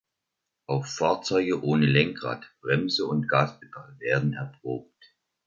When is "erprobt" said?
4.33-5.15